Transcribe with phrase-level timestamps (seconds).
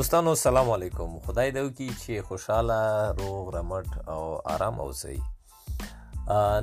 [0.00, 2.76] دوستانو سلام علیکم خدای دې وکړي چې خوشاله
[3.16, 4.20] روغ رمټ او
[4.52, 5.16] آرام اوسئ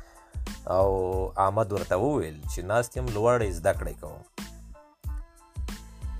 [0.69, 4.21] او احمد ورته وویل چې ناست یم لوړې زده کړې کوم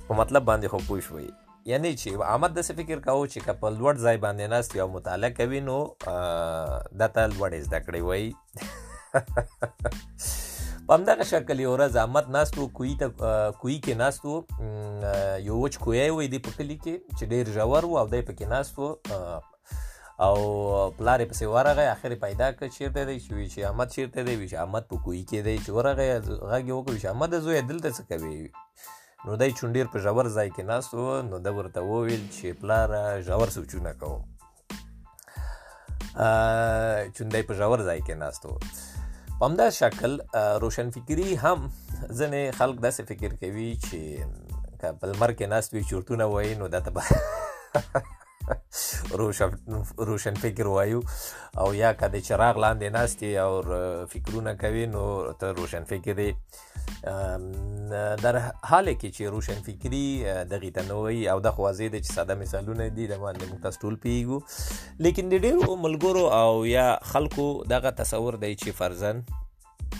[0.08, 1.28] په مطلب باندې خو پوه شوئ
[1.72, 5.32] یعنی چې احمد داسې فکر کاوه چې که په لوړ ځای باندې ناست او مطالعه
[5.40, 8.30] کوي نو دا ته لوړې زده کړې وایي
[10.88, 13.08] په همدغه شکل یو ورځ احمد ناست و کوی ته
[13.62, 14.36] کوی کې ناست و
[15.50, 18.46] یو وچ کوی وی دی په کلي کې چې ډیر ژور و او دی پکې
[18.56, 18.84] ناست و
[20.26, 20.40] او
[20.98, 24.50] پلار پسې ورغی اخر پیدا کړ چیرته دی چې وی چې احمد چیرته دی وی
[24.50, 27.90] چې احمد په کوی کې دی چې ورغی غږ یې وکړ چې احمد زوی دلته
[28.00, 28.36] څه کوي
[29.24, 32.94] نو دای چونډیر په ژور ځای کې ناست و نو ده ورته وویل چې پلار
[33.32, 34.22] ژور سوچونه کوم
[34.76, 40.14] چونډی په ژور ځای کې ناست و په همدا شکل
[40.68, 46.34] روشنفکري هم ځینې خلک داسې فکر کوي چې که په لمر کې ناست وي چورتونه
[46.38, 46.98] وایي نو دا ته
[49.12, 49.52] روشن
[49.98, 51.02] روشن فکر وایو
[51.58, 53.62] او یا که د چراغ لاندې ناستې او
[54.14, 56.30] فکرونه کوي نو ته روشن فکر دی
[58.24, 60.08] در حال کې چې روشن فکری
[60.54, 64.40] دغه تنوي او د خوازې د ساده مثالونه دي د باندې موږ ټول پیګو
[65.08, 69.24] لیکن د ډیرو ملګرو او یا خلکو دغه تصور دی چې فرزن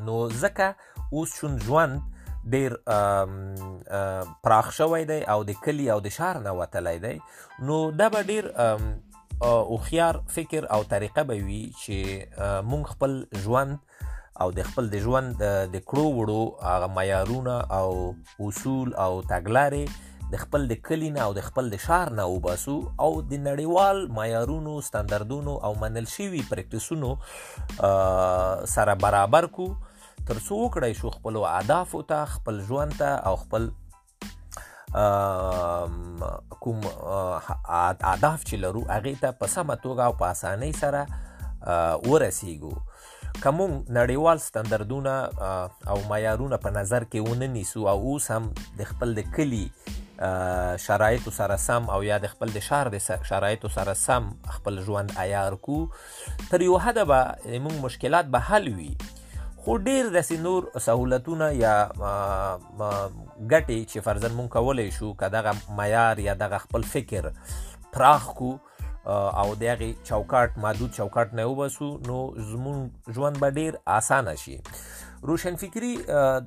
[0.09, 2.07] نو ځکه اوس شون ژوند
[2.49, 2.71] ډیر
[4.43, 7.17] پراخ شوی دی او د کلی او د شهر نه وتلی دی
[7.69, 8.45] نو دا به ډیر
[9.47, 11.97] او خيار فکر او طریقه به وي چې
[12.69, 13.11] مونږ خپل
[13.45, 13.73] ژوند
[14.43, 17.89] او د خپل د ژوند د کړو وړو هغه معیارونه او
[18.39, 19.85] اصول او تګلارې
[20.33, 24.05] د خپل د کلی نه او د خپل د شهر نه وباسو او د نړیوال
[24.19, 27.09] معیارونو ستاندردونو او منل شوي پریکټیسونو
[28.75, 29.67] سره برابر کو
[30.29, 33.67] ترڅو وکړای شو خپل اهداف ته خپل ژوند ته او خپل
[34.93, 41.05] کوم اهداف چې لرو هغه ته په سمه توګه او په اسانۍ سره
[41.61, 45.15] ورسیږو کوم نړیوال ستاندردونه
[45.95, 48.51] او معیارونه په نظر کې ونه نیسو او اوس هم
[48.81, 49.63] د خپل د کلی
[50.87, 55.15] شرایط سره سم او یا د خپل د شهر د شرایط سره سم خپل ژوند
[55.25, 55.79] عیار کو
[56.51, 58.91] تر یو حد به موږ مشکلات به حل وي
[59.65, 66.21] خو ډیر داسې نور سہولتونه یا ګټې چې فرزن مونږ کولای شو که دغه معیار
[66.27, 67.27] یا دغه خپل فکر
[67.97, 72.17] پراخ کو او دغه چوکاټ محدود چوکاټ نه وبسو نو
[72.53, 72.81] زمون
[73.19, 74.57] ژوند به ډیر اسانه شي
[75.23, 75.95] روشنفکری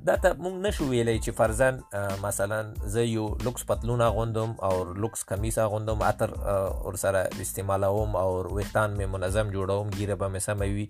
[0.06, 1.78] دا ته مونږ نشو ویلای چې فرزن
[2.22, 2.58] مثلا
[2.94, 6.30] زه یو لوکس پتلون غوندم او لوکس کمیس غوندم اتر
[6.84, 10.88] ور سره استعمالوم او وختان می منظم جوړوم ګیره به مسموي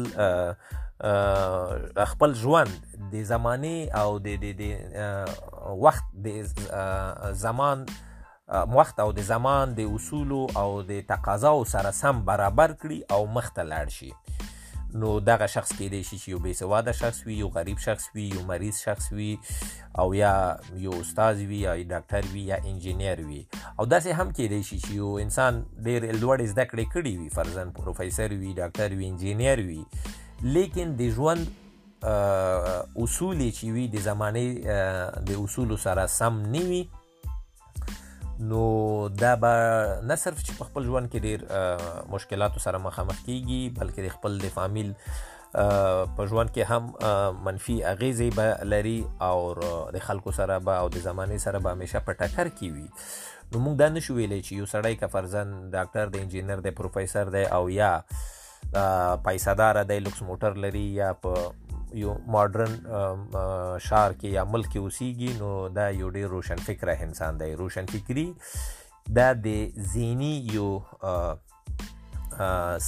[2.12, 7.86] خپل ژوند د زمانه او د د وخت د زمان
[8.78, 10.32] وخت او د زمان د اصول
[10.64, 14.10] او د تقاضا سره سم برابر کړي او مخ ته لاړ شي
[14.94, 18.24] نو دغه شخص کېدای شي چې یو بې سواده شخص وي یو غریب شخص وي
[18.34, 19.38] یو مریض شخص وي
[19.98, 23.46] او یا یو استاد وي یا ډاکټر وي یا انجینیر وي
[23.80, 27.70] او داسې هم کېدای شي چې یو انسان ډېر لوړ زده کړې کړې وي فرزن
[27.70, 29.84] پروفیسور وي ډاکټر وي انجینیر وي
[30.42, 31.46] لیکن د ژوند
[32.04, 36.82] اصول چې وي د زمانه د اصول سره سم نیوي
[38.40, 43.62] نو دا به نه صرف چې په خپل ژوند کې ډیر مشکلاتو سره مخامخ کیږي
[43.78, 44.92] بلکې د خپل د فامیل
[46.16, 48.96] په ژوند کې هم منفي اغیزې به لري
[49.30, 49.38] او
[49.96, 52.86] د خلکو سره به او د زمانه سره به همیشه په ټکر کې وي
[53.52, 57.34] نو موږ دا نشو ویلای چې یو سړی که فرزن ډاکټر دی انجینر دی پروفیسور
[57.36, 61.48] دی او یا پیسې دار دی لوکس موټر لري یا په
[62.02, 62.74] یو ماډرن
[63.80, 67.86] شهر کې یا ملک کې اوسېږي نو دا یو ډېر روشن فکره انسان دی روشن
[67.92, 68.32] فکری
[69.18, 70.68] دا د زینی یو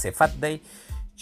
[0.01, 0.57] صفت دی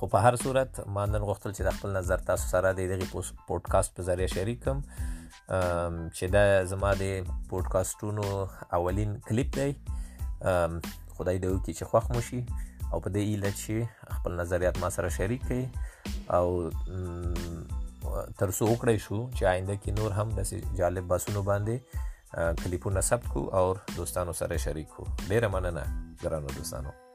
[0.00, 4.00] خو په هر صورت ما نن غوښتل چې خپل نظر تاسو سره د دې پودکاسټ
[4.00, 5.14] په ذریعہ شریک کړم
[5.48, 7.04] چې دا زما د
[7.50, 8.22] پودکاسټونو
[8.78, 9.68] اولین کلیپ دی
[11.14, 12.40] خدای دې وکړي چې خوښ مو شي
[12.92, 13.74] او په دې ایله چې
[14.16, 15.62] خپل نظریات ما سره شریک کړئ
[16.36, 16.46] او
[18.42, 22.04] ترسو وکړی شو چې آینده کې نور هم داسې جالب باسونو باندې
[22.66, 23.64] کلیپونه ثبت کو او
[23.96, 25.84] دوستانو سره شریک کو ډیره مننه
[26.26, 27.05] ګرانو دوستانو